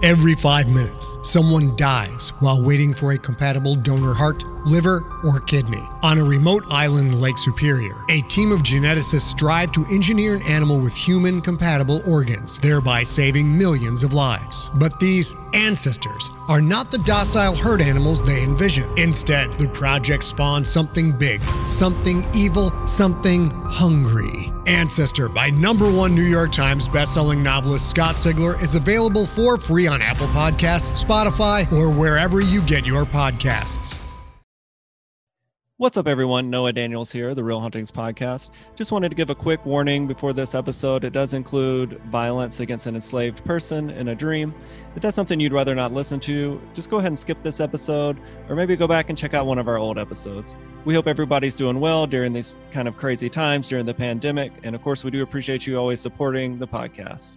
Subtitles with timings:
[0.00, 5.82] Every five minutes, someone dies while waiting for a compatible donor heart, liver, or kidney.
[6.02, 10.42] On a remote island in Lake Superior, a team of geneticists strive to engineer an
[10.42, 14.70] animal with human compatible organs, thereby saving millions of lives.
[14.74, 18.88] But these ancestors are not the docile herd animals they envision.
[18.98, 24.52] Instead, the project spawns something big, something evil, something hungry.
[24.66, 29.86] Ancestor by number one New York Times bestselling novelist Scott Sigler is available for free
[29.86, 33.98] on Apple Podcasts, Spotify, or wherever you get your podcasts.
[35.80, 36.50] What's up, everyone?
[36.50, 38.48] Noah Daniels here, the Real Hauntings Podcast.
[38.74, 41.04] Just wanted to give a quick warning before this episode.
[41.04, 44.52] It does include violence against an enslaved person in a dream.
[44.96, 48.18] If that's something you'd rather not listen to, just go ahead and skip this episode,
[48.48, 50.52] or maybe go back and check out one of our old episodes.
[50.84, 54.50] We hope everybody's doing well during these kind of crazy times during the pandemic.
[54.64, 57.34] And of course, we do appreciate you always supporting the podcast.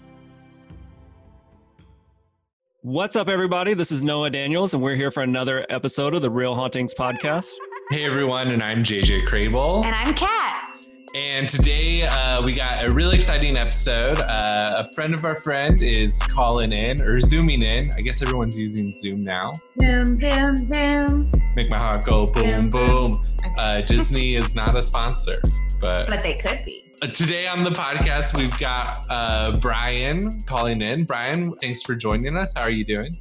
[2.82, 3.76] What's up, everybody?
[3.76, 7.52] This is Noah Daniels, and we're here for another episode of the Real Hauntings Podcast.
[7.90, 9.84] Hey everyone, and I'm JJ Crable.
[9.86, 10.86] And I'm Kat.
[11.14, 14.18] And today uh, we got a really exciting episode.
[14.20, 17.92] Uh, a friend of our friend is calling in or zooming in.
[17.98, 19.52] I guess everyone's using Zoom now.
[19.82, 21.32] Zoom, zoom, zoom.
[21.56, 23.12] Make my heart go boom, Zoom, boom.
[23.12, 23.26] boom.
[23.58, 25.42] Uh, Disney is not a sponsor,
[25.82, 26.94] but But they could be.
[27.02, 31.04] uh, today on the podcast we've got uh, Brian calling in.
[31.04, 32.54] Brian, thanks for joining us.
[32.56, 33.14] How are you doing?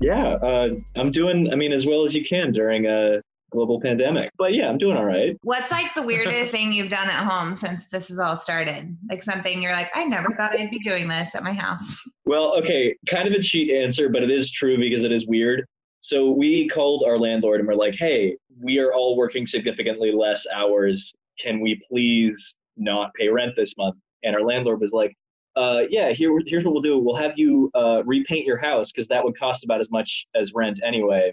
[0.00, 4.30] Yeah, uh, I'm doing, I mean, as well as you can during a global pandemic.
[4.38, 5.36] But yeah, I'm doing all right.
[5.42, 8.96] What's like the weirdest thing you've done at home since this has all started?
[9.08, 12.00] Like something you're like, I never thought I'd be doing this at my house.
[12.24, 15.64] Well, okay, kind of a cheat answer, but it is true because it is weird.
[16.00, 20.46] So we called our landlord and we're like, hey, we are all working significantly less
[20.54, 21.12] hours.
[21.42, 23.96] Can we please not pay rent this month?
[24.22, 25.16] And our landlord was like,
[25.56, 26.98] uh, yeah, here, here's what we'll do.
[26.98, 30.52] We'll have you uh, repaint your house because that would cost about as much as
[30.54, 31.32] rent anyway.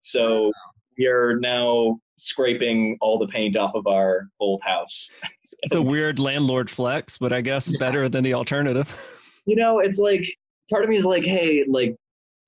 [0.00, 0.52] So
[0.98, 5.10] we are now scraping all the paint off of our old house.
[5.62, 8.88] It's a weird landlord flex, but I guess better than the alternative.
[9.46, 10.22] you know, it's like
[10.70, 11.96] part of me is like, hey, like,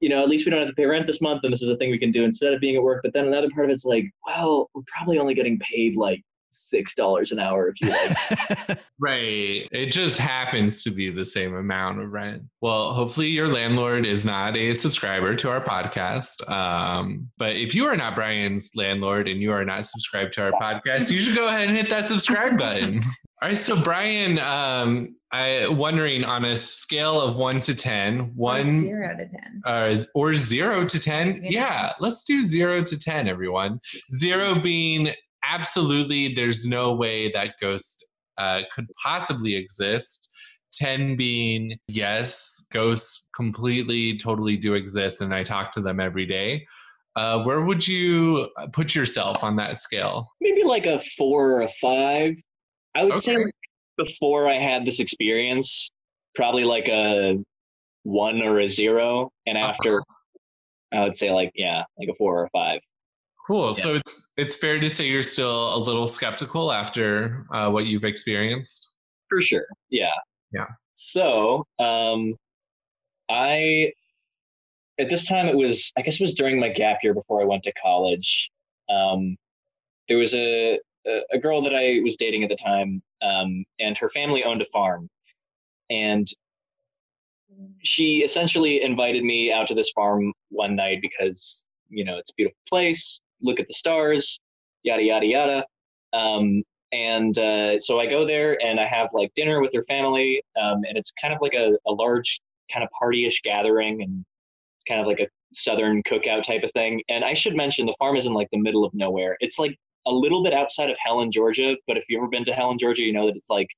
[0.00, 1.68] you know, at least we don't have to pay rent this month, and this is
[1.68, 3.00] a thing we can do instead of being at work.
[3.02, 6.22] But then another part of it's like, well, we're probably only getting paid like
[6.54, 8.78] six dollars an hour if you like.
[9.00, 9.68] Right.
[9.72, 12.44] It just happens to be the same amount of rent.
[12.62, 16.48] Well, hopefully your landlord is not a subscriber to our podcast.
[16.50, 20.52] Um, but if you are not Brian's landlord and you are not subscribed to our
[20.52, 22.98] podcast, you should go ahead and hit that subscribe button.
[23.42, 23.58] All right.
[23.58, 29.26] So Brian, um, I wondering on a scale of one to ten, one zero to
[29.28, 29.60] ten.
[29.66, 31.40] uh, or zero to 10.
[31.42, 31.50] Yeah.
[31.50, 33.80] Yeah, let's do zero to 10, everyone.
[34.14, 35.10] Zero being
[35.48, 38.06] absolutely, there's no way that ghost
[38.38, 40.30] uh, could possibly exist.
[40.74, 46.66] 10 being, yes, ghosts completely, totally do exist, and I talk to them every day.
[47.16, 50.32] Uh, where would you put yourself on that scale?
[50.40, 52.34] Maybe like a four or a five.
[52.96, 53.36] I would say
[53.96, 55.90] before I had this experience,
[56.34, 57.38] probably like a
[58.02, 60.02] one or a zero, and after,
[60.92, 62.80] I would say like yeah, like a four or a five.
[63.46, 63.66] Cool.
[63.66, 63.82] Yeah.
[63.82, 68.04] So it's it's fair to say you're still a little skeptical after uh, what you've
[68.04, 68.94] experienced.
[69.28, 69.66] For sure.
[69.90, 70.14] Yeah.
[70.52, 70.66] Yeah.
[70.94, 72.34] So, um,
[73.28, 73.92] I,
[74.98, 77.44] at this time, it was, I guess it was during my gap year before I
[77.44, 78.50] went to college.
[78.88, 79.36] Um,
[80.08, 83.98] there was a, a, a girl that I was dating at the time, um, and
[83.98, 85.08] her family owned a farm.
[85.90, 86.28] And
[87.82, 92.34] she essentially invited me out to this farm one night because, you know, it's a
[92.36, 94.40] beautiful place, look at the stars,
[94.82, 95.64] yada, yada, yada.
[96.12, 96.62] Um,
[96.92, 100.82] and uh, so I go there and I have like dinner with her family, um,
[100.88, 102.40] and it's kind of like a, a large
[102.72, 104.24] kind of partyish gathering, and
[104.76, 107.02] it's kind of like a southern cookout type of thing.
[107.08, 109.36] And I should mention the farm is in like the middle of nowhere.
[109.40, 112.52] It's like a little bit outside of Helen, Georgia, but if you've ever been to
[112.52, 113.68] Helen, Georgia, you know that it's like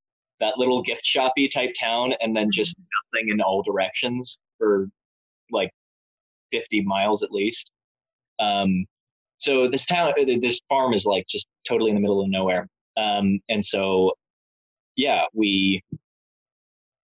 [0.41, 2.77] that little gift shoppy type town, and then just
[3.15, 4.89] nothing in all directions for
[5.51, 5.71] like
[6.53, 7.71] fifty miles at least.
[8.39, 8.85] Um,
[9.47, 10.13] so this town,
[10.43, 12.69] this farm is like just totally in the middle of nowhere.
[12.97, 14.13] Um, and so,
[14.97, 15.83] yeah, we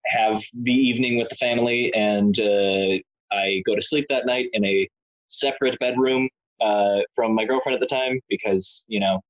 [0.06, 4.64] have the evening with the family, and uh, I go to sleep that night in
[4.64, 4.86] a
[5.28, 6.28] separate bedroom
[6.60, 9.20] uh, from my girlfriend at the time because you know.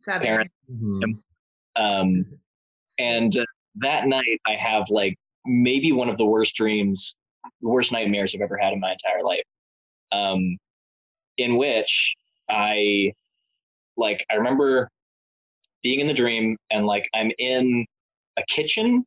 [0.00, 0.22] Southern.
[0.26, 0.50] Parent.
[0.70, 1.02] Mhm.
[1.76, 2.24] Um,
[2.98, 3.44] and uh,
[3.76, 7.14] that night, I have like maybe one of the worst dreams,
[7.60, 9.42] the worst nightmares I've ever had in my entire life.
[10.12, 10.56] Um,
[11.38, 12.14] in which
[12.48, 13.12] I,
[13.96, 14.90] like, I remember
[15.82, 17.86] being in the dream and like I'm in
[18.38, 19.04] a kitchen,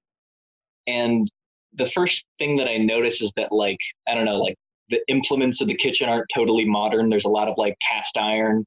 [0.87, 1.29] and
[1.73, 4.55] the first thing that I notice is that like I don't know, like
[4.89, 7.09] the implements of the kitchen aren't totally modern.
[7.09, 8.65] There's a lot of like cast iron.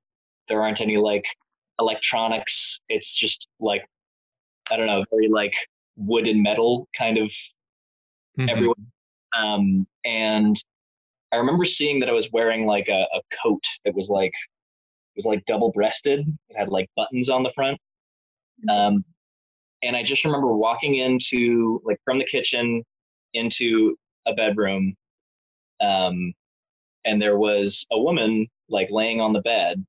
[0.48, 1.24] There aren't any like
[1.80, 2.80] electronics.
[2.88, 3.84] It's just like
[4.70, 5.54] I don't know, very like
[5.96, 7.32] wood and metal kind of
[8.38, 8.48] Mhm.
[8.50, 8.92] everyone.
[9.38, 10.56] Um, and
[11.32, 14.32] I remember seeing that I was wearing like a, a coat that was like
[15.16, 16.20] was like double breasted.
[16.48, 17.78] It had like buttons on the front.
[18.68, 19.04] Um,
[19.82, 22.82] and I just remember walking into like from the kitchen
[23.34, 24.94] into a bedroom,
[25.80, 26.32] um,
[27.04, 29.84] and there was a woman like laying on the bed,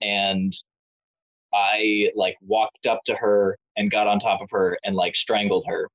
[0.00, 0.52] and
[1.54, 5.64] I like walked up to her and got on top of her and like strangled
[5.68, 5.88] her,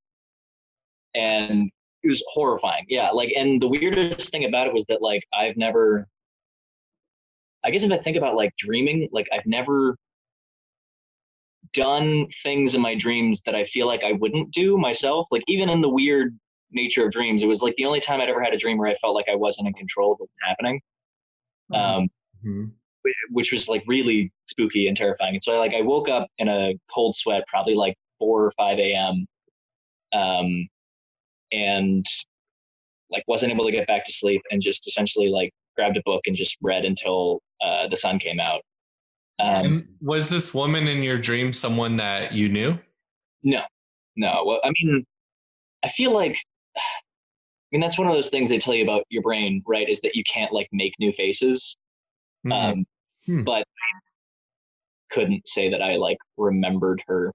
[1.14, 1.70] and
[2.04, 2.86] it was horrifying.
[2.88, 6.08] Yeah, like, and the weirdest thing about it was that like I've never.
[7.64, 9.98] I guess if I think about like dreaming, like I've never
[11.74, 15.28] done things in my dreams that I feel like I wouldn't do myself.
[15.32, 16.38] Like even in the weird
[16.72, 18.90] nature of dreams, it was like the only time I'd ever had a dream where
[18.90, 20.82] I felt like I wasn't in control of what was happening.
[21.74, 22.08] Um,
[22.46, 22.72] Mhm.
[23.32, 25.36] which was like really spooky and terrifying.
[25.36, 28.52] And so I like I woke up in a cold sweat, probably like four or
[28.58, 29.28] five a.m.
[30.14, 30.68] Um,
[31.52, 32.06] and
[33.12, 36.22] like wasn't able to get back to sleep, and just essentially like grabbed a book
[36.26, 38.62] and just read until uh, the sun came out.
[39.40, 42.78] Um, And was this woman in your dream someone that you knew?
[43.44, 43.62] No,
[44.18, 44.44] no.
[44.46, 45.06] Well, I mean,
[45.84, 46.38] I feel like,
[46.78, 46.82] I
[47.72, 49.88] mean, that's one of those things they tell you about your brain, right?
[49.88, 51.78] Is that you can't like make new faces.
[52.46, 52.54] Mhm.
[52.54, 52.86] Um,
[53.26, 53.44] Hmm.
[53.44, 53.66] But
[55.12, 57.34] couldn't say that I like remembered her.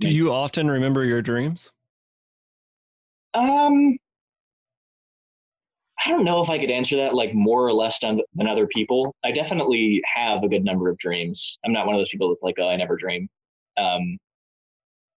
[0.00, 1.70] Do you often remember your dreams?
[3.32, 3.96] Um,
[6.04, 8.66] I don't know if I could answer that like more or less than, than other
[8.68, 9.14] people.
[9.24, 11.58] I definitely have a good number of dreams.
[11.64, 13.28] I'm not one of those people that's like, oh, I never dream.
[13.76, 14.18] Um,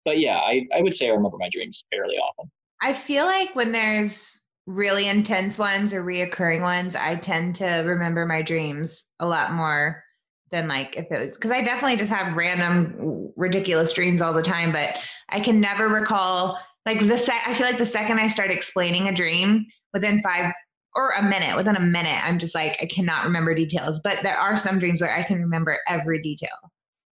[0.05, 2.49] but yeah, I, I would say I remember my dreams fairly often.
[2.81, 8.25] I feel like when there's really intense ones or reoccurring ones, I tend to remember
[8.25, 10.01] my dreams a lot more
[10.51, 14.41] than like if it was because I definitely just have random ridiculous dreams all the
[14.41, 14.95] time, but
[15.29, 19.07] I can never recall like the sec I feel like the second I start explaining
[19.07, 20.53] a dream within five
[20.99, 23.99] or a minute, within a minute, I'm just like I cannot remember details.
[24.03, 26.49] But there are some dreams where I can remember every detail.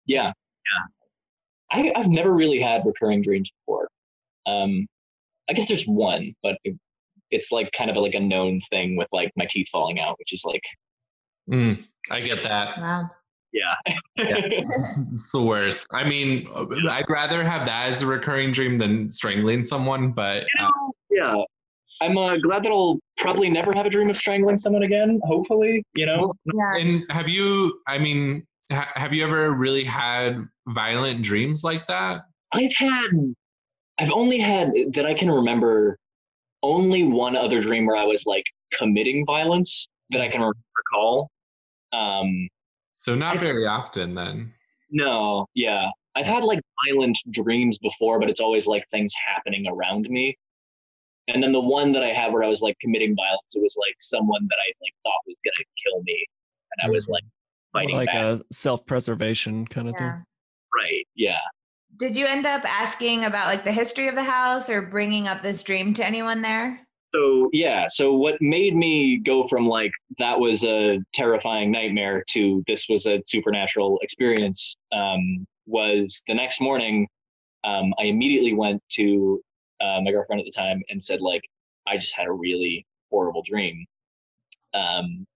[0.07, 1.93] Yeah, yeah.
[1.95, 3.89] I, I've never really had recurring dreams before.
[4.47, 4.87] Um,
[5.51, 6.79] I guess there's one, but it,
[7.31, 10.33] it's like kind of like a known thing with like my teeth falling out, which
[10.33, 10.63] is like,
[11.51, 12.79] Mm, I get that.
[12.79, 13.09] Wow.
[13.53, 13.75] yeah,
[14.17, 15.87] It's the worst.
[15.93, 16.49] I mean,
[16.89, 20.69] I'd rather have that as a recurring dream than strangling someone, but uh,
[21.11, 21.35] yeah.
[22.01, 25.21] I'm uh, glad that I'll probably never have a dream of strangling someone again.
[25.25, 26.33] Hopefully, you know.
[26.53, 26.77] Yeah.
[26.81, 32.23] and have you, I mean, ha- have you ever really had violent dreams like that?
[32.53, 33.11] I've had,
[33.99, 35.99] I've only had that I can remember
[36.63, 41.31] only one other dream where I was like committing violence that I can recall.
[41.93, 42.49] Um,
[42.93, 44.53] So not very often then.
[44.91, 50.09] no, yeah, I've had like violent dreams before, but it's always like things happening around
[50.09, 50.37] me.
[51.29, 53.77] And then the one that I had where I was like committing violence, it was
[53.79, 56.27] like someone that I like thought was gonna kill me,
[56.73, 57.25] and I was like
[57.73, 58.17] fighting like back.
[58.17, 60.25] a self-preservation kind of thing.
[60.75, 61.39] Right, yeah.
[61.97, 65.43] Did you end up asking about like the history of the house or bringing up
[65.43, 66.81] this dream to anyone there?
[67.15, 72.65] So yeah, so what made me go from like that was a terrifying nightmare to
[72.67, 77.07] this was a supernatural experience um, was the next morning.
[77.63, 79.41] Um, I immediately went to
[79.81, 81.43] uh, my girlfriend at the time and said like
[81.87, 83.87] I just had a really horrible dream,
[84.73, 85.27] um,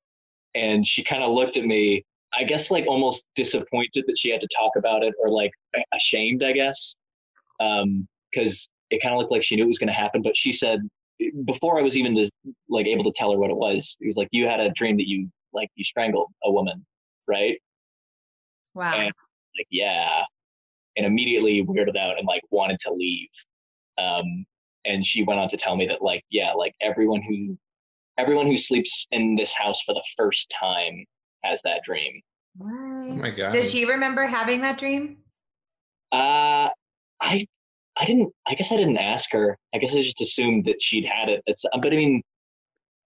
[0.54, 2.04] and she kind of looked at me.
[2.34, 5.50] I guess like almost disappointed that she had to talk about it or like
[5.94, 6.94] ashamed, I guess,
[7.58, 10.20] because it kind of looked like she knew it was going to happen.
[10.20, 10.80] But she said
[11.46, 12.32] before I was even just
[12.68, 14.96] like able to tell her what it was, it was like you had a dream
[14.98, 16.84] that you like you strangled a woman,
[17.26, 17.58] right?
[18.74, 18.94] Wow.
[18.94, 19.12] And
[19.58, 20.22] like yeah,
[20.96, 23.28] and immediately weirded out and like wanted to leave.
[23.98, 24.46] Um,
[24.84, 27.58] and she went on to tell me that like yeah, like everyone who
[28.18, 31.04] everyone who sleeps in this house for the first time
[31.44, 32.20] has that dream.
[32.56, 32.72] What?
[32.72, 33.52] Oh my god.
[33.52, 35.18] Does she remember having that dream?
[36.12, 36.68] Uh,
[37.20, 37.46] I
[37.96, 38.32] I didn't.
[38.46, 39.58] I guess I didn't ask her.
[39.74, 41.42] I guess I just assumed that she'd had it.
[41.46, 42.22] It's, but I mean,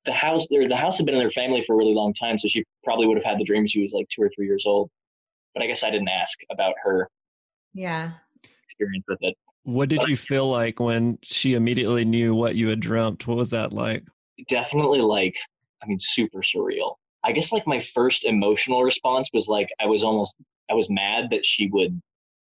[0.04, 2.38] the house or the house had been in their family for a really long time,
[2.38, 3.66] so she probably would have had the dream.
[3.66, 4.90] She was like two or three years old.
[5.54, 7.08] But I guess I didn't ask about her
[7.74, 8.12] Yeah.
[8.64, 9.34] experience with it.
[9.64, 13.26] What did you feel like when she immediately knew what you had dreamt?
[13.26, 14.04] What was that like?
[14.48, 15.36] Definitely like,
[15.82, 16.96] I mean, super surreal.
[17.24, 20.34] I guess like my first emotional response was like I was almost
[20.70, 22.00] I was mad that she would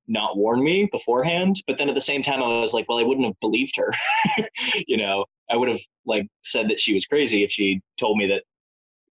[0.09, 3.03] not warn me beforehand, but then at the same time I was like, well, I
[3.03, 3.93] wouldn't have believed her,
[4.87, 5.25] you know.
[5.50, 8.43] I would have like said that she was crazy if she told me that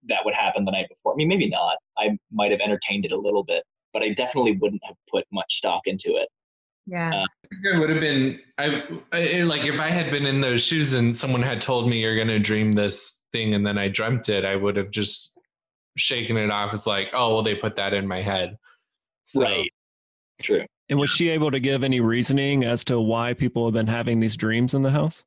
[0.08, 1.12] that would happen the night before.
[1.12, 1.76] I mean, maybe not.
[1.98, 5.56] I might have entertained it a little bit, but I definitely wouldn't have put much
[5.56, 6.28] stock into it.
[6.86, 7.22] Yeah.
[7.22, 7.24] Uh,
[7.64, 11.16] It would have been I, I like if I had been in those shoes and
[11.16, 14.56] someone had told me you're gonna dream this thing and then I dreamt it, I
[14.56, 15.38] would have just
[15.96, 18.56] shaken it off as like, oh well, they put that in my head.
[19.24, 19.70] So, Right.
[20.42, 20.64] True.
[20.88, 24.20] And was she able to give any reasoning as to why people have been having
[24.20, 25.24] these dreams in the house?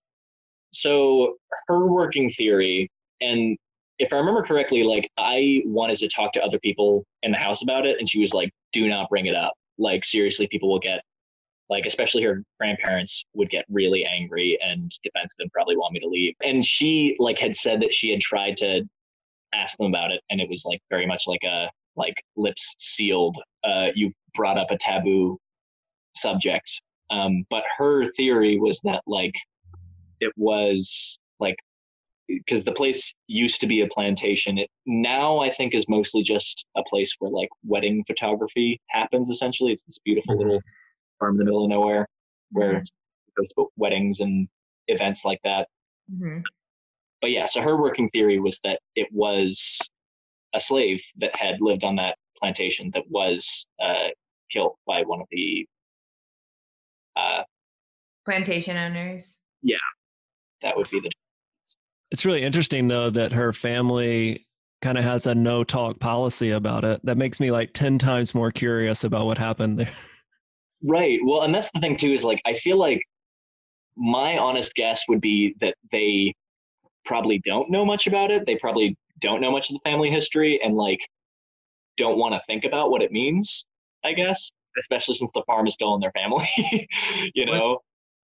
[0.71, 1.37] So
[1.67, 2.89] her working theory,
[3.19, 3.57] and
[3.97, 7.61] if I remember correctly, like I wanted to talk to other people in the house
[7.61, 9.53] about it, and she was like, "Do not bring it up.
[9.77, 11.01] Like seriously, people will get
[11.69, 16.07] like, especially her grandparents would get really angry and defensive and probably want me to
[16.07, 18.83] leave." And she like had said that she had tried to
[19.53, 23.37] ask them about it, and it was like very much like a like lips sealed.
[23.63, 25.37] Uh, you've brought up a taboo
[26.15, 26.81] subject.
[27.11, 29.33] Um, but her theory was that like
[30.19, 31.55] it was like
[32.27, 36.65] because the place used to be a plantation it now i think is mostly just
[36.77, 40.39] a place where like wedding photography happens essentially it's this beautiful Mhm.
[40.39, 40.61] little
[41.19, 42.07] farm in the middle of nowhere
[42.51, 42.79] where Mhm.
[42.79, 42.91] it's
[43.37, 44.47] it's weddings and
[44.87, 45.67] events like that
[46.11, 46.43] Mhm.
[47.21, 49.77] but yeah so her working theory was that it was
[50.53, 54.07] a slave that had lived on that plantation that was uh,
[54.51, 55.67] killed by one of the
[57.15, 57.43] uh,
[58.25, 59.39] Plantation owners.
[59.61, 59.77] Yeah,
[60.61, 61.09] that would be the
[62.11, 64.47] It's really interesting though that her family
[64.81, 67.01] kind of has a no talk policy about it.
[67.03, 69.91] That makes me like 10 times more curious about what happened there.
[70.83, 71.19] Right.
[71.23, 73.01] Well, and that's the thing too is like I feel like
[73.97, 76.33] my honest guess would be that they
[77.05, 78.45] probably don't know much about it.
[78.45, 80.99] They probably don't know much of the family history and like
[81.97, 83.65] don't want to think about what it means,
[84.05, 86.49] I guess, especially since the farm is still in their family,
[87.35, 87.79] you What- know.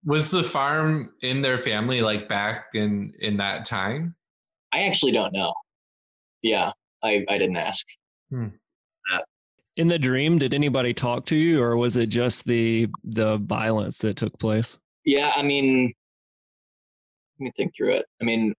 [0.06, 4.16] Was the farm in their family like back in in that time?
[4.74, 5.54] I actually don't know.
[6.42, 6.72] Yeah,
[7.02, 7.86] I I didn't ask.
[8.30, 8.48] Hmm.
[9.76, 13.98] In the dream, did anybody talk to you or was it just the the violence
[14.00, 14.78] that took place?
[15.06, 15.94] Yeah, I mean,
[17.40, 18.06] let me think through it.
[18.22, 18.54] I mean,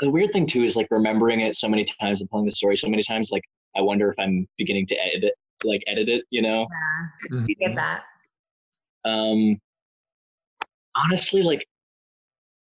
[0.00, 2.76] the weird thing too is like remembering it so many times and telling the story
[2.76, 3.30] so many times.
[3.30, 3.44] Like,
[3.76, 6.24] I wonder if I'm beginning to edit it, like edit it.
[6.30, 6.66] You know,
[7.30, 7.44] Yeah.
[7.46, 8.02] You get that.
[9.04, 9.56] um,
[10.96, 11.64] honestly, like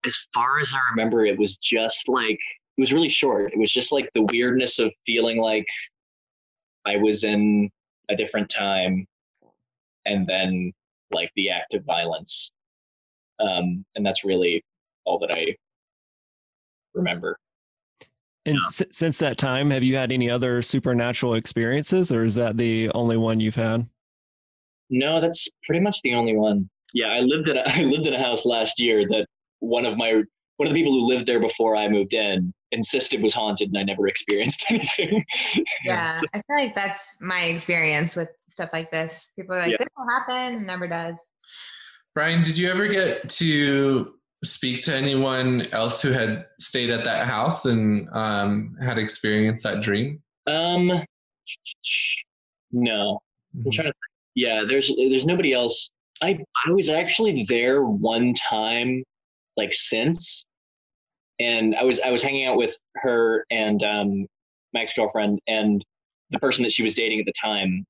[0.05, 2.37] as far as I remember, it was just like
[2.77, 3.53] it was really short.
[3.53, 5.65] It was just like the weirdness of feeling like
[6.85, 7.69] I was in
[8.09, 9.05] a different time,
[10.05, 10.73] and then
[11.11, 12.51] like the act of violence.
[13.39, 14.63] Um, and that's really
[15.05, 15.55] all that I
[16.93, 17.37] remember.
[18.45, 22.57] And s- since that time, have you had any other supernatural experiences or is that
[22.57, 23.87] the only one you've had?
[24.89, 26.69] No, that's pretty much the only one.
[26.93, 29.27] Yeah, I lived in a, I lived in a house last year that
[29.59, 30.23] one of my
[30.57, 33.77] one of the people who lived there before I moved in insisted was haunted, and
[33.77, 35.25] I never experienced anything.
[35.85, 36.19] Yeah.
[36.33, 39.31] I feel like that's my experience with stuff like this.
[39.37, 39.77] People are like, Yeah.
[39.79, 41.19] this will happen, and never does.
[42.13, 47.27] Brian, did you ever get to speak to anyone else who had stayed at that
[47.27, 50.21] house and um, had experienced that dream?
[50.47, 51.03] Um,
[52.71, 53.19] no,
[53.65, 53.93] I'm trying to.
[54.35, 55.89] Yeah, there's there's nobody else.
[56.21, 59.03] I I was actually there one time,
[59.55, 60.45] like since,
[61.39, 64.25] and I was I was hanging out with her and um
[64.73, 65.83] my ex girlfriend and
[66.29, 67.85] the person that she was dating at the time.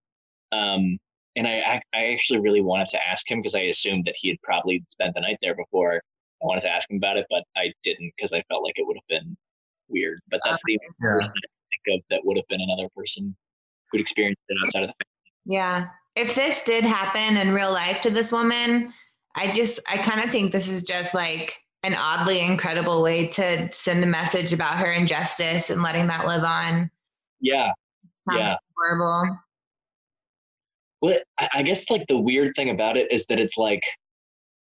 [0.51, 0.97] Um,
[1.35, 4.37] and I I, actually really wanted to ask him because I assumed that he had
[4.43, 5.95] probably spent the night there before.
[5.95, 8.85] I wanted to ask him about it, but I didn't because I felt like it
[8.85, 9.35] would have been
[9.89, 10.19] weird.
[10.29, 11.17] But that's the only Yeah.
[11.17, 13.35] person I think of that would have been another person
[13.91, 15.33] who'd experienced it outside of the family.
[15.45, 15.87] Yeah.
[16.15, 18.93] If this did happen in real life to this woman,
[19.35, 21.55] I just, I kind of think this is just like
[21.87, 26.43] an oddly incredible way to send a message about her injustice and letting that live
[26.43, 26.91] on.
[27.39, 27.71] Yeah.
[28.29, 28.57] Sounds Yeah.
[28.75, 29.39] horrible.
[31.01, 33.83] Well, I I guess like the weird thing about it is that it's like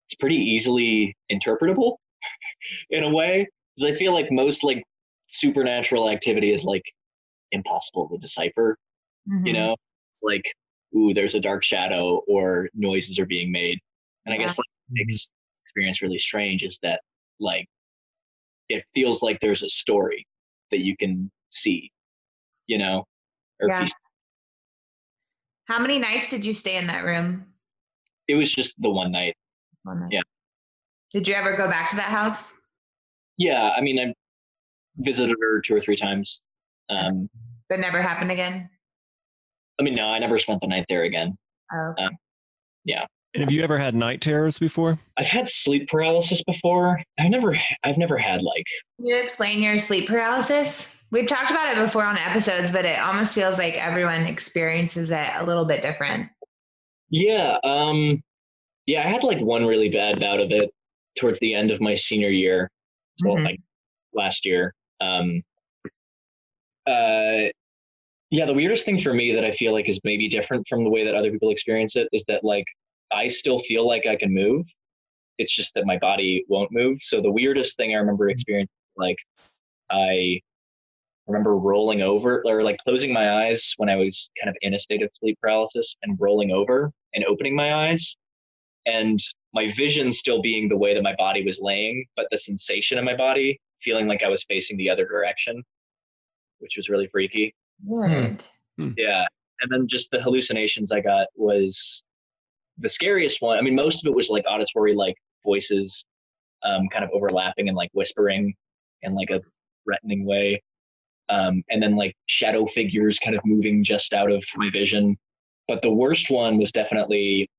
[0.07, 1.97] it's pretty easily interpretable
[2.89, 3.47] in a way.
[3.75, 4.83] Because I feel like most like
[5.27, 6.83] supernatural activity is like
[7.51, 8.77] impossible to decipher.
[9.43, 9.53] You Mhm.
[9.53, 9.75] know,
[10.11, 10.43] it's like
[10.95, 13.79] ooh, there's a dark shadow or noises are being made,
[14.25, 14.43] and I Yeah.
[14.43, 15.31] guess like what makes this
[15.71, 16.99] experience really strange is that
[17.39, 17.65] like
[18.67, 20.27] it feels like there's a story
[20.69, 21.91] that you can see.
[22.67, 23.05] You know,
[23.61, 23.81] or Yeah.
[23.81, 23.93] piece-
[25.65, 27.47] How many nights did you stay in that room?
[28.27, 29.35] it was just the one night.
[29.83, 30.09] One night.
[30.11, 30.21] Yeah.
[31.11, 32.53] Did you ever go back to that house?
[33.37, 34.13] Yeah, I mean, I
[34.95, 36.41] visited her two or three times.
[36.89, 37.29] Um,
[37.69, 38.69] That never happened again?
[39.79, 41.37] I mean, no, I never spent the night there again.
[41.73, 42.15] Oh, okay.
[42.85, 43.05] yeah.
[43.33, 44.99] And have you ever had night terrors before?
[45.17, 47.01] I've had sleep paralysis before.
[47.17, 48.65] I've never, I've never had like.
[48.97, 50.87] Can you explain your sleep paralysis?
[51.11, 55.27] We've talked about it before on episodes, but it almost feels like everyone experiences it
[55.35, 56.29] a little bit different.
[57.09, 58.21] Yeah, um,
[58.85, 60.71] yeah, I had like one really bad bout of it
[61.17, 62.69] towards the end of my senior year,
[63.17, 63.43] so Mhm.
[63.43, 63.59] like
[64.13, 64.73] last year.
[65.01, 65.41] Um,
[66.87, 67.51] uh,
[68.29, 70.89] yeah, the weirdest thing for me that I feel like is maybe different from the
[70.89, 72.65] way that other people experience it is that like
[73.13, 74.67] I still feel like I can move.
[75.37, 76.99] It's just that my body won't move.
[77.01, 78.31] So the weirdest thing I remember mm-hmm.
[78.31, 79.17] experiencing is like
[79.91, 80.41] I
[81.27, 84.79] remember rolling over or like closing my eyes when I was kind of in a
[84.79, 88.17] state of sleep paralysis and rolling over and opening my eyes
[88.85, 89.19] and
[89.53, 93.05] my vision still being the way that my body was laying, but the sensation in
[93.05, 95.63] my body feeling like I was facing the other direction,
[96.59, 97.53] which was really freaky.
[97.83, 98.41] Weird.
[98.77, 98.83] Hmm.
[98.83, 98.93] Hmm.
[98.97, 99.25] Yeah.
[99.61, 102.03] And then just the hallucinations I got was
[102.77, 103.57] the scariest one.
[103.57, 106.05] I mean, most of it was like auditory, like voices
[106.63, 108.53] um, kind of overlapping and like whispering
[109.01, 109.41] in like a
[109.83, 110.61] threatening way.
[111.29, 115.17] Um, and then like shadow figures kind of moving just out of my vision.
[115.67, 117.49] But the worst one was definitely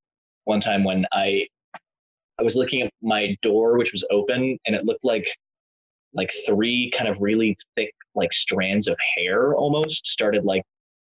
[0.45, 1.47] one time when I
[2.39, 5.27] I was looking at my door, which was open, and it looked like
[6.15, 10.63] like three kind of really thick like strands of hair almost started like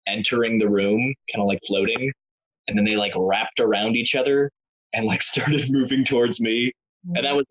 [0.07, 2.13] entering the room, kind of like floating,
[2.69, 4.51] and then they like wrapped around each other
[4.93, 6.73] and like started moving towards me,
[7.15, 7.47] and that was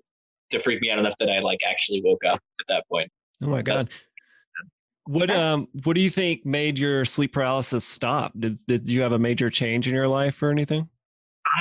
[0.52, 3.10] to freak me out enough that I like actually woke up at that point.
[3.42, 3.90] Oh my god.
[5.06, 8.34] What That's- um what do you think made your sleep paralysis stop?
[8.40, 10.88] Did did you have a major change in your life or anything?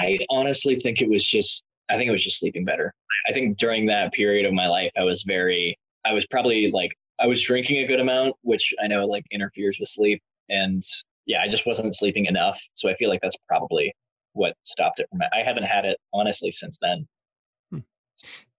[0.02, 2.92] I honestly think it was just I think it was just sleeping better.
[3.28, 6.92] I think during that period of my life I was very I was probably like
[7.19, 10.83] I was drinking a good amount, which I know like interferes with sleep and
[11.30, 12.60] yeah, I just wasn't sleeping enough.
[12.75, 13.94] So I feel like that's probably
[14.32, 17.06] what stopped it from I haven't had it honestly since then.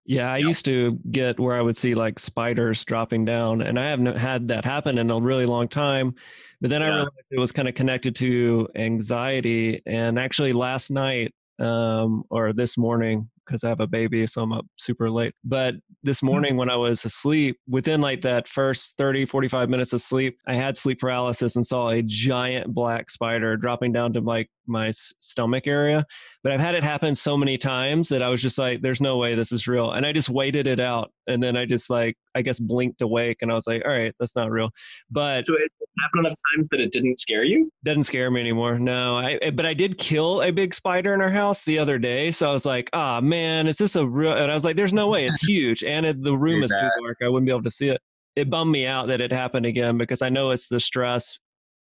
[0.05, 0.47] Yeah, I Yeah.
[0.47, 4.47] used to get where I would see like spiders dropping down, and I haven't had
[4.47, 6.15] that happen in a really long time.
[6.59, 9.81] But then I realized it was kind of connected to anxiety.
[9.85, 14.53] And actually, last night um, or this morning, because I have a baby, so I'm
[14.53, 15.33] up super late.
[15.43, 16.27] But this mm-hmm.
[16.27, 20.55] morning, when I was asleep, within like that first 30, 45 minutes of sleep, I
[20.55, 25.13] had sleep paralysis and saw a giant black spider dropping down to like my s-
[25.19, 26.05] stomach area
[26.43, 29.17] but I've had it happen so many times that I was just like, there's no
[29.17, 29.91] way this is real.
[29.91, 31.11] And I just waited it out.
[31.31, 34.13] And then I just like, I guess blinked awake and I was like, all right,
[34.19, 34.69] that's not real.
[35.09, 37.71] But So it happened enough times that it didn't scare you?
[37.83, 38.77] doesn't scare me anymore.
[38.79, 41.97] No, I, I- but I did kill a big spider in our house the other
[41.97, 42.31] day.
[42.31, 44.33] So I was like, ah, man, is this a real?
[44.33, 45.83] And I was like, there's no way it's huge.
[45.83, 47.17] And it, the room is too dark.
[47.23, 48.01] I wouldn't be able to see it.
[48.35, 51.37] It bummed me out that it happened again because I know it's the stress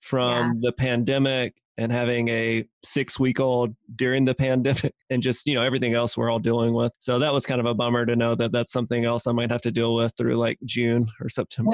[0.00, 5.54] from the pandemic and having a six week old during the pandemic and just, you
[5.54, 6.92] know, everything else we're all dealing with.
[6.98, 9.50] So that was kind of a bummer to know that that's something else I might
[9.50, 11.70] have to deal with through like June or September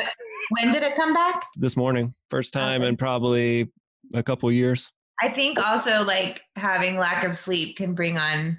[0.50, 1.44] When did it come back?
[1.56, 2.14] this morning.
[2.30, 2.88] First time Okay.
[2.88, 3.68] in probably
[4.14, 4.90] a couple years.
[5.20, 8.56] I think also like having lack of sleep can bring on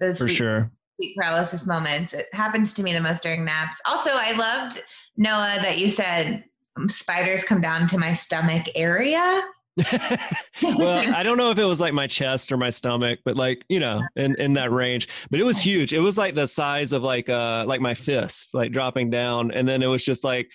[0.00, 0.70] those For sleep, sure.
[0.98, 2.12] sleep paralysis moments.
[2.12, 3.80] It happens to me the most during naps.
[3.86, 4.82] Also, I loved
[5.16, 6.42] Noah that you said
[6.76, 9.40] um, spiders come down to my stomach area.
[10.62, 13.64] well, I don't know if it was like my chest or my stomach, but like,
[13.68, 15.08] you know, in, in that range.
[15.30, 15.92] But it was huge.
[15.92, 19.50] It was like the size of like uh like my fist, like dropping down.
[19.50, 20.48] And then it was just like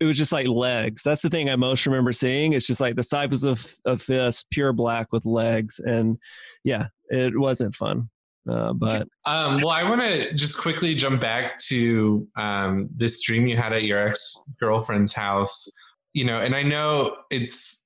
[0.00, 1.02] it was just like legs.
[1.02, 2.52] That's the thing I most remember seeing.
[2.52, 5.78] It's just like the size of a fist, pure black with legs.
[5.78, 6.18] And
[6.64, 8.10] yeah, it wasn't fun.
[8.48, 13.46] Uh, but Um, well, I want to just quickly jump back to um, this dream
[13.46, 15.68] you had at your ex girlfriend's house.
[16.12, 17.83] You know, and I know it's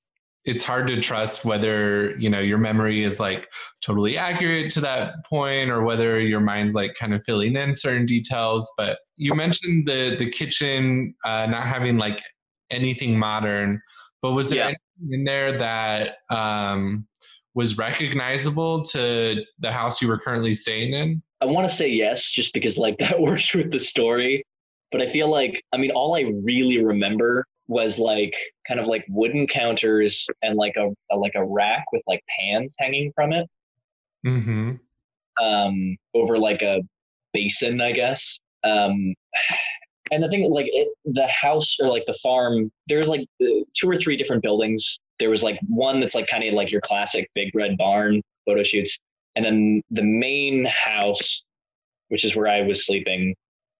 [0.49, 3.47] it's hard to trust whether you know your memory is like
[3.85, 8.05] totally accurate to that point or whether your mind's like kind of filling in certain
[8.05, 8.69] details.
[8.77, 12.21] But you mentioned the the kitchen uh, not having like
[12.71, 13.79] anything modern,
[14.21, 14.65] but was there Yeah.
[14.65, 17.07] anything in there that um,
[17.53, 21.21] was recognizable to the house you were currently staying in?
[21.41, 24.43] I want to say yes, just because like that works with the story.
[24.91, 28.35] But I feel like, I mean, all I really remember was like
[28.67, 32.75] kind of like wooden counters and like a, a like a rack with like pans
[32.79, 33.47] hanging from it
[34.25, 34.73] Mm-hmm.
[35.43, 36.81] um, over like a
[37.33, 38.39] basin, I guess.
[38.63, 39.13] Um,
[40.11, 43.97] and the thing, like it, the house or like the farm, there's like two or
[43.97, 44.99] three different buildings.
[45.19, 48.63] There was like one that's like kind of like your classic big red barn photo
[48.63, 48.97] shoots,
[49.35, 51.43] and then the main house,
[52.09, 53.35] which is where I was sleeping,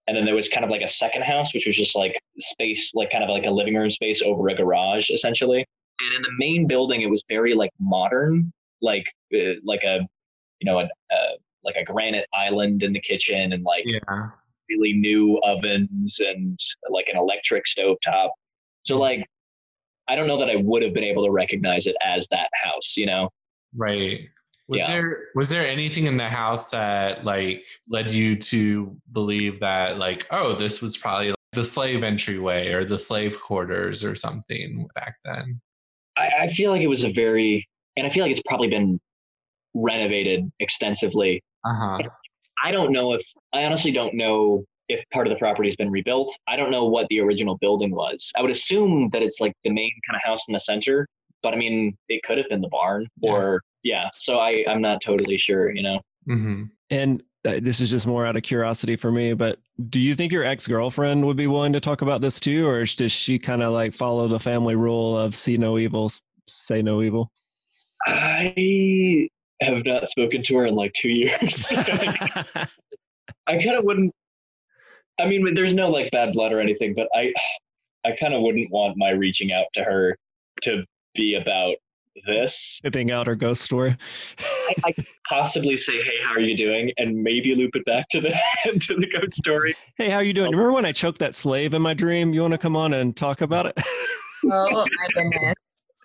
[0.10, 2.96] and then there was kind of like a second house, which was just like space,
[2.96, 5.64] like kind of like a living room space over a garage, essentially.
[6.00, 10.00] And in the main building, it was very like modern, like uh, like a
[10.60, 10.88] you know, a,
[11.64, 14.30] like a granite island in the kitchen and like Yeah.
[14.68, 18.34] really new ovens and like an electric stove top.
[18.84, 19.24] So like
[20.08, 22.98] I don't know that I would have been able to recognize it as that house,
[22.98, 23.30] you know.
[23.76, 24.28] Right.
[24.70, 24.88] Was Yeah.
[24.88, 30.28] there was there anything in the house that like led you to believe that like
[30.32, 35.16] oh this was probably like, the slave entryway or the slave quarters or something back
[35.26, 35.60] then?
[36.18, 39.00] I, I feel like it was a very and I feel like it's probably been
[39.74, 41.42] renovated extensively.
[41.66, 41.98] Uh huh.
[42.64, 45.90] I don't know if I honestly don't know if part of the property has been
[45.92, 46.36] rebuilt.
[46.48, 48.32] I don't know what the original building was.
[48.38, 51.08] I would assume that it's like the main kind of house in the center,
[51.44, 54.10] but I mean it could have been the barn or yeah.
[54.14, 56.02] So I I'm not totally sure, you know.
[56.26, 60.14] hmm And uh, this is just more out of curiosity for me, but do you
[60.16, 63.40] think your ex girlfriend would be willing to talk about this too, or does she
[63.40, 66.12] kind of like follow the family rule of see no evil,
[66.48, 67.32] say no evil?
[68.06, 69.30] I
[69.62, 71.72] have not spoken to her in like two years.
[71.72, 72.68] I
[73.48, 74.14] kind of wouldn't.
[75.20, 77.34] I mean, there's no like bad blood or anything, but I,
[78.06, 80.18] I kind of wouldn't want my reaching out to her
[80.64, 80.86] to
[81.20, 81.76] be about
[82.28, 82.80] this.
[82.84, 83.96] Tipping out our ghost story.
[84.40, 88.08] I, I could possibly say, "Hey, how are you doing?" and maybe loop it back
[88.10, 88.32] to the
[88.88, 89.76] to the ghost story.
[89.98, 90.52] hey, how are you doing?
[90.52, 92.34] Remember when I choked that slave in my dream?
[92.34, 93.80] You want to come on and talk about it?
[94.46, 95.54] Oh my goodness.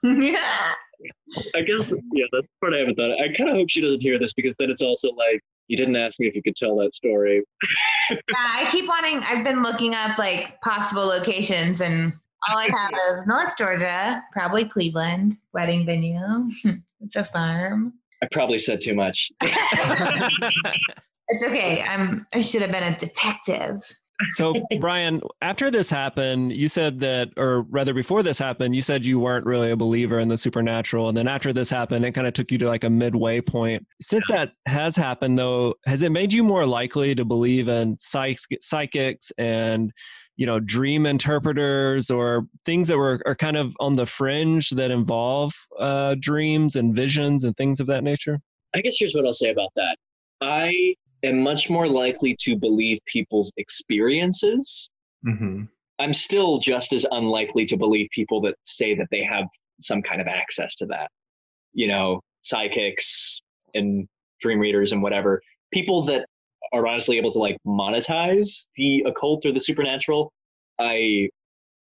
[0.02, 0.72] yeah.
[1.54, 3.12] I guess yeah, that's the part I haven't thought.
[3.12, 3.18] of.
[3.20, 5.94] I kind of hope she doesn't hear this because then it's also like you didn't
[5.94, 7.44] ask me if you could tell that story.
[8.10, 9.18] Yeah, I keep wanting.
[9.18, 12.14] I've been looking up like possible locations, and
[12.48, 16.50] all I have is North Georgia, probably Cleveland, wedding venue.
[17.00, 17.94] it's a farm.
[18.22, 19.30] I probably said too much.
[21.28, 21.82] It's okay.
[21.82, 22.26] I'm.
[22.34, 23.80] I should have been a detective.
[24.32, 29.04] so, Brian, after this happened, you said that, or rather, before this happened, you said
[29.04, 31.08] you weren't really a believer in the supernatural.
[31.08, 33.86] And then after this happened, it kind of took you to like a midway point.
[34.00, 38.38] Since that has happened, though, has it made you more likely to believe in psych-
[38.60, 39.92] psychics and,
[40.36, 44.90] you know, dream interpreters or things that were are kind of on the fringe that
[44.90, 48.40] involve uh, dreams and visions and things of that nature?
[48.74, 49.96] I guess here's what I'll say about that.
[50.40, 54.90] I am much more likely to believe people's experiences.
[55.22, 55.64] hmm
[56.00, 59.46] I'm still just as unlikely to believe people that say that they have
[59.80, 61.08] some kind of access to that.
[61.72, 63.40] You know, psychics
[63.74, 64.08] and
[64.40, 65.40] dream readers and whatever.
[65.72, 66.26] People that
[66.74, 70.32] are honestly able to like monetize the occult or the supernatural,
[70.78, 71.30] I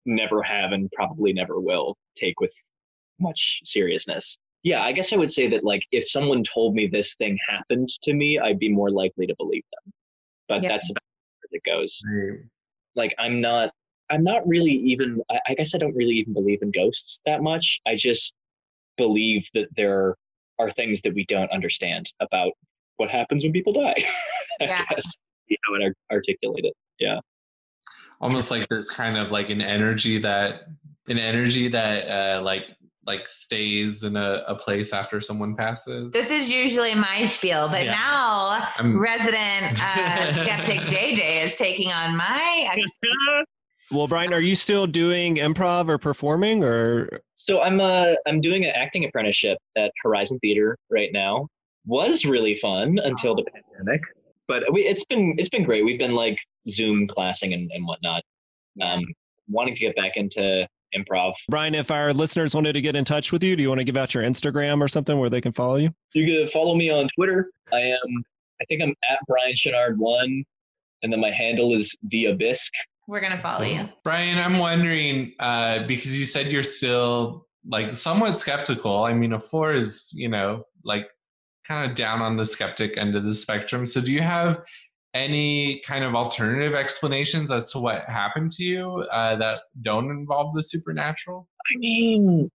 [0.06, 2.52] never have and probably never will take with
[3.18, 4.38] much seriousness.
[4.62, 7.88] Yeah, I guess I would say that like if someone told me this thing happened
[8.04, 9.92] to me, I'd be more likely to believe them.
[10.48, 10.68] But Yeah.
[10.68, 11.02] that's about
[11.44, 12.00] as it goes.
[12.94, 13.70] Like I'm not
[14.08, 17.42] I'm not really even I, I guess I don't really even believe in ghosts that
[17.42, 17.80] much.
[17.86, 18.34] I just
[18.96, 20.14] believe that there
[20.58, 22.52] are things that we don't understand about
[22.96, 23.94] what happens when people die.
[24.58, 24.82] Yeah.
[24.88, 25.12] I guess
[25.48, 26.72] you know, and ar- articulate it.
[26.98, 27.18] Yeah.
[28.22, 30.62] Almost like there's kind of like an energy that
[31.08, 32.64] an energy that uh, like
[33.06, 36.10] like stays in a, a place after someone passes.
[36.10, 37.92] This is usually my spiel, but Yeah.
[37.92, 42.70] now I'm- resident uh, skeptic JJ is taking on my.
[42.72, 42.88] Ex-
[43.92, 48.64] Well, Brian, are you still doing improv or performing or So I'm uh I'm doing
[48.64, 51.46] an acting apprenticeship at Horizon Theater right now.
[51.86, 54.00] Was really fun until the pandemic,
[54.48, 55.84] but we, it's been it's been great.
[55.84, 58.22] We've been like Zoom classing and, and whatnot.
[58.80, 59.04] Um,
[59.48, 61.34] wanting to get back into improv.
[61.48, 63.84] Brian, if our listeners wanted to get in touch with you, do you want to
[63.84, 65.90] give out your Instagram or something where they can follow you?
[66.14, 67.50] You can follow me on Twitter.
[67.72, 68.24] I am
[68.60, 70.44] I think I'm at Brian Chenard one,
[71.02, 72.70] and then my handle is the Abysk.
[73.06, 73.88] We're gonna follow you.
[74.02, 79.04] Brian, I'm wondering uh, because you said you're still like somewhat skeptical.
[79.04, 81.06] I mean, a four is you know like
[81.66, 83.86] kind of down on the skeptic end of the spectrum.
[83.86, 84.60] So, do you have
[85.14, 90.54] any kind of alternative explanations as to what happened to you uh, that don't involve
[90.54, 91.48] the supernatural?
[91.74, 92.50] I mean,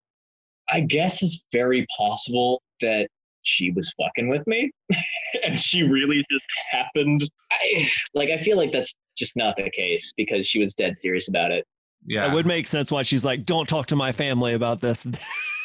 [0.70, 3.08] I guess it's very possible that
[3.44, 4.72] she was fucking with me
[5.44, 7.30] and she really just happened.
[7.52, 11.28] I like I feel like that's just not the case because she was dead serious
[11.28, 11.66] about it.
[12.06, 15.06] Yeah, It would make sense why she's like, don't talk to my family about this.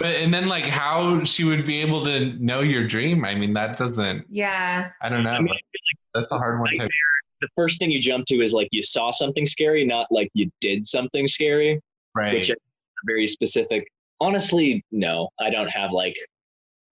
[0.00, 0.12] Right.
[0.14, 3.24] but and then like how she would be able to know your dream?
[3.24, 4.26] I mean, that doesn't.
[4.30, 4.90] Yeah.
[5.00, 5.30] I don't know.
[5.30, 5.54] I mean,
[6.14, 6.88] That's a hard one to.
[7.40, 10.50] the first thing you jump to is like you saw something scary, not like you
[10.60, 11.80] did something scary,
[12.14, 12.34] Right.
[12.34, 12.56] which are
[13.06, 13.86] very specific.
[14.20, 16.14] Honestly, no, I don't have like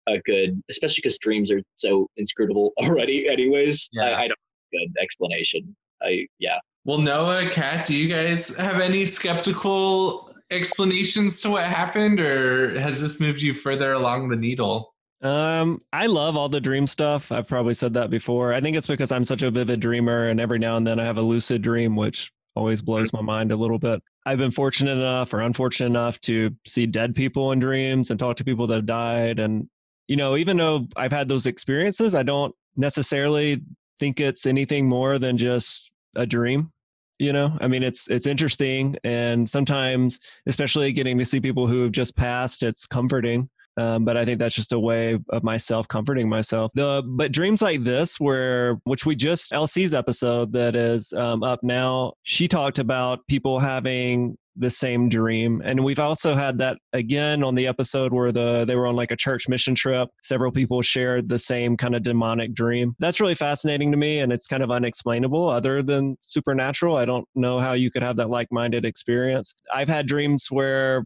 [0.08, 3.28] a good, especially because dreams are so inscrutable already.
[3.28, 4.04] Anyways, Yeah.
[4.04, 5.76] I, I don't have a good explanation.
[6.02, 6.60] I yeah.
[6.86, 13.02] Well, Noah, Kat, do you guys have any skeptical explanations to what happened, or has
[13.02, 14.94] this moved you further along the needle?
[15.22, 17.32] Um, I love all the dream stuff.
[17.32, 18.54] I've probably said that before.
[18.54, 21.04] I think it's because I'm such a vivid dreamer, and every now and then I
[21.04, 24.02] have a lucid dream, which always blows my mind a little bit.
[24.26, 28.36] I've been fortunate enough or unfortunate enough to see dead people in dreams and talk
[28.38, 29.40] to people that have died.
[29.40, 29.70] And,
[30.08, 33.62] you know, even though I've had those experiences, I don't necessarily
[34.00, 36.72] think it's anything more than just a dream
[37.20, 41.84] you know i mean it's it's interesting and sometimes especially getting to see people who
[41.84, 45.88] have just passed it's comforting um, but I think that's just a way of myself
[45.88, 46.72] comforting myself.
[46.74, 51.62] The but dreams like this, where which we just LC's episode that is um, up
[51.62, 57.44] now, she talked about people having the same dream and we've also had that again
[57.44, 60.10] on the episode where the they were on like a church mission trip.
[60.24, 62.96] Several people shared the same kind of demonic dream.
[63.00, 66.98] That's really fascinating to me and it's kind of unexplainable other than supernatural.
[66.98, 69.54] I don't know how you could have that like-minded experience.
[69.74, 71.06] I've had dreams where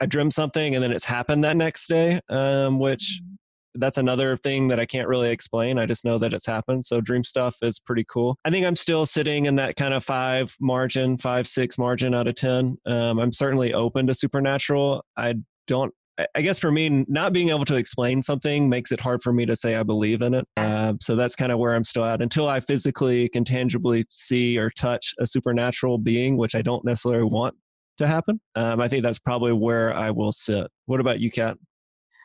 [0.00, 3.34] I dreamt something and then it's happened that next day, um, which mm-hmm.
[3.78, 5.78] That's another thing that I can't really explain.
[5.78, 6.84] I just know that it's happened.
[6.84, 8.38] So dream stuff is pretty cool.
[8.44, 12.26] I think I'm still sitting in that kind of five margin, five, six margin out
[12.26, 12.78] of 10.
[12.86, 15.04] Um, I'm certainly open to supernatural.
[15.16, 15.34] I
[15.66, 15.92] don't
[16.34, 19.44] I guess for me, not being able to explain something makes it hard for me
[19.44, 20.48] to say I believe in it.
[20.56, 24.56] Uh, so that's kind of where I'm still at until I physically can tangibly see
[24.56, 27.54] or touch a supernatural being, which I don't necessarily want
[27.98, 28.40] to happen.
[28.54, 30.68] Um, I think that's probably where I will sit.
[30.86, 31.58] What about you, Kat?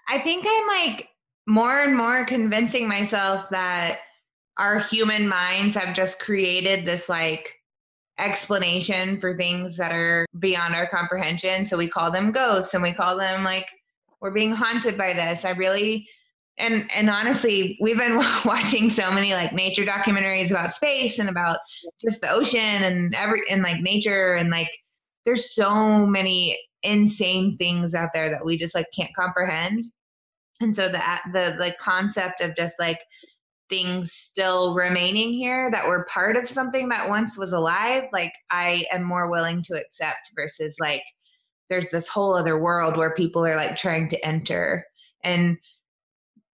[0.08, 1.10] I think I'm like
[1.48, 4.00] more and more convincing myself that
[4.58, 7.56] our human minds have just created this like
[8.20, 11.66] explanation for things that are beyond our comprehension.
[11.66, 13.68] So we call them ghosts and we call them like
[14.22, 15.44] we're being haunted by this.
[15.46, 16.08] I really
[16.58, 21.58] and and honestly, we've been watching so many like nature documentaries about space and about
[22.00, 24.70] just the ocean and every and like nature and like
[25.26, 29.86] there's so many insane things out there that we just like can't comprehend
[30.62, 31.02] and so the
[31.34, 33.00] the like concept of just like
[33.70, 38.86] things still remaining here that were part of something that once was alive like i
[38.92, 41.04] am more willing to accept versus like
[41.72, 44.86] there's this whole other world where people are like trying to enter.
[45.24, 45.58] And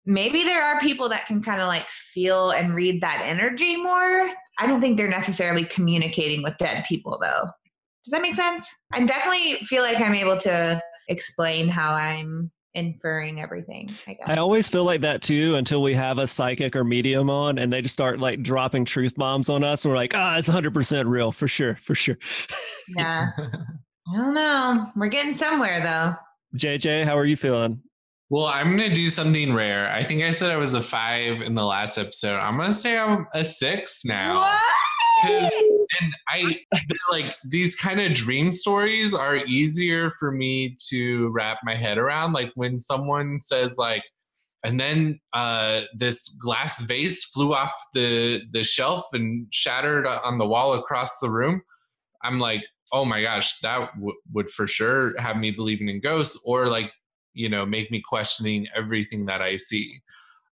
[0.05, 4.29] maybe there are people that can kind of like feel and read that energy more.
[4.59, 7.49] I don't think they're necessarily communicating with dead people though.
[8.05, 8.69] Does that make sense?
[8.93, 13.93] I definitely feel like I'm able to explain how I'm inferring everything.
[14.05, 14.25] I guess.
[14.27, 17.73] I always feel like that too until we have a psychic or medium on and
[17.73, 21.09] they just start like dropping truth bombs on us and we're like, ah, it's 100%
[21.09, 22.17] real for sure, for sure.
[22.95, 23.31] Yeah.
[23.37, 24.91] I don't know.
[24.95, 26.15] We're getting somewhere though.
[26.57, 27.81] JJ, how are you feeling?
[28.29, 29.89] Well, I'm going to do something rare.
[29.89, 32.37] I think I said I was a five in the last episode.
[32.37, 34.41] I'm going to say I'm a six now.
[34.41, 35.63] What?
[35.99, 36.59] And I
[37.11, 42.33] like these kind of dream stories are easier for me to wrap my head around.
[42.33, 44.03] Like when someone says like,
[44.63, 50.47] and then uh, this glass vase flew off the the shelf and shattered on the
[50.47, 51.61] wall across the room.
[52.23, 56.41] I'm like, oh my gosh, that w- would for sure have me believing in ghosts,
[56.45, 56.91] or like,
[57.33, 60.01] you know, make me questioning everything that I see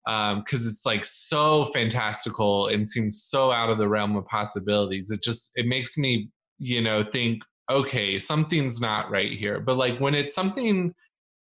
[0.05, 5.09] because um, it's like so fantastical and seems so out of the realm of possibilities.
[5.09, 9.59] It just it makes me you know think okay something's not right here.
[9.59, 10.93] But like when it's something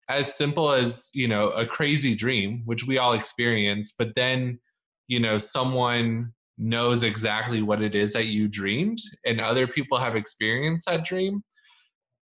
[0.10, 4.60] as simple as you know a crazy dream, which we all experience, but then
[5.08, 10.18] you know someone knows exactly what it is that you dreamed and other people have
[10.18, 11.42] experienced that dream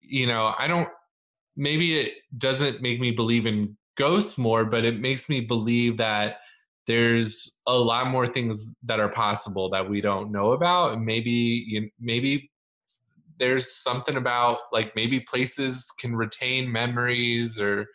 [0.02, 0.88] you know i don't
[1.56, 6.36] maybe it doesn't make me believe in ghosts more, but it makes me believe that
[6.86, 10.94] there's a lot more things that are possible that we don't know about.
[10.94, 12.50] And maybe you, maybe
[13.38, 17.86] there's something about like maybe places can retain memories or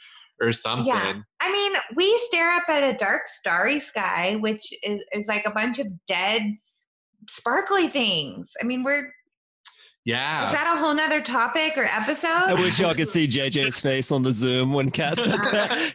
[0.42, 0.88] or something.
[0.88, 1.22] Yeah.
[1.40, 5.52] I mean, we stare up at a dark starry sky, which is, is like a
[5.52, 6.42] bunch of dead
[7.30, 8.52] sparkly things.
[8.62, 9.12] I mean, we're
[10.06, 10.46] yeah.
[10.48, 12.28] Is that a whole nother topic or episode?
[12.28, 15.94] I wish y'all could see JJ's face on the Zoom when Kat said that.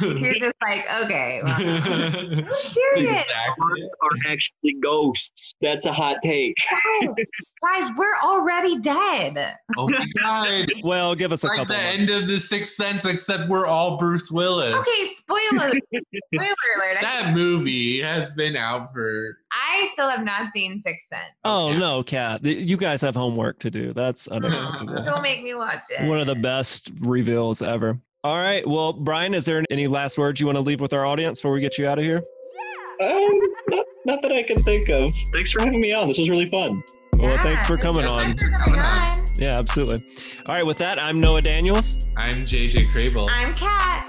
[0.00, 1.40] He's just like, okay.
[1.54, 3.22] Well, I'm serious.
[3.22, 3.82] Exactly.
[4.02, 5.54] are actually ghosts.
[5.60, 6.54] That's a hot take.
[7.02, 7.14] Guys,
[7.62, 9.56] guys, we're already dead.
[9.76, 10.68] Oh my god.
[10.82, 11.74] Well, give us a like couple.
[11.76, 12.08] the months.
[12.08, 14.74] end of the Sixth Sense, except we're all Bruce Willis.
[14.76, 15.72] Okay, spoiler.
[16.34, 16.98] spoiler alert.
[17.00, 19.38] That movie has been out for.
[19.52, 21.30] I still have not seen Sixth Sense.
[21.44, 21.78] Oh yeah.
[21.78, 22.44] no, Kat!
[22.44, 23.92] You guys have homework work to do.
[23.92, 25.04] That's unacceptable.
[25.04, 26.08] Don't make me watch it.
[26.08, 27.98] One of the best reveals ever.
[28.24, 28.66] All right.
[28.66, 31.52] Well, Brian, is there any last words you want to leave with our audience before
[31.52, 32.22] we get you out of here?
[33.02, 35.10] Um, not, not that I can think of.
[35.32, 36.08] Thanks for having me on.
[36.08, 36.82] This was really fun.
[37.18, 38.16] Well, thanks for coming on.
[38.16, 39.18] Thanks for coming on.
[39.36, 40.02] Yeah, absolutely.
[40.48, 40.64] All right.
[40.64, 42.08] With that, I'm Noah Daniels.
[42.16, 43.28] I'm JJ Crable.
[43.30, 44.08] I'm Kat.